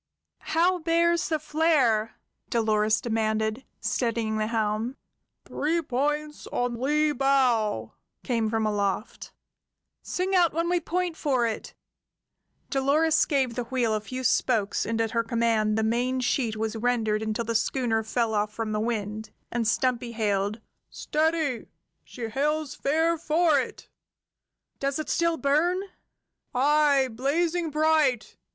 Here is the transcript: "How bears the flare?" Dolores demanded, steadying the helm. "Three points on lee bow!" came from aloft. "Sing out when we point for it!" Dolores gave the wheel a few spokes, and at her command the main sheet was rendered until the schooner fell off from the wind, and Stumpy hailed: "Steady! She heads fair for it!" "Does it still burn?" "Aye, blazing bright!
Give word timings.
"How 0.55 0.79
bears 0.79 1.29
the 1.29 1.37
flare?" 1.37 2.15
Dolores 2.49 3.01
demanded, 3.01 3.63
steadying 3.81 4.37
the 4.39 4.47
helm. 4.47 4.97
"Three 5.45 5.79
points 5.83 6.47
on 6.47 6.81
lee 6.81 7.11
bow!" 7.11 7.93
came 8.23 8.49
from 8.49 8.65
aloft. 8.65 9.31
"Sing 10.01 10.33
out 10.33 10.53
when 10.53 10.69
we 10.69 10.79
point 10.79 11.15
for 11.15 11.45
it!" 11.45 11.75
Dolores 12.71 13.23
gave 13.25 13.53
the 13.53 13.65
wheel 13.65 13.93
a 13.93 14.01
few 14.01 14.23
spokes, 14.23 14.87
and 14.87 14.99
at 14.99 15.11
her 15.11 15.23
command 15.23 15.77
the 15.77 15.83
main 15.83 16.19
sheet 16.19 16.57
was 16.57 16.75
rendered 16.75 17.21
until 17.21 17.45
the 17.45 17.53
schooner 17.53 18.01
fell 18.01 18.33
off 18.33 18.51
from 18.51 18.71
the 18.71 18.79
wind, 18.79 19.29
and 19.51 19.67
Stumpy 19.67 20.13
hailed: 20.13 20.61
"Steady! 20.89 21.67
She 22.03 22.23
heads 22.27 22.73
fair 22.73 23.19
for 23.19 23.59
it!" 23.59 23.87
"Does 24.79 24.97
it 24.97 25.09
still 25.09 25.37
burn?" 25.37 25.79
"Aye, 26.55 27.07
blazing 27.11 27.69
bright! 27.69 28.35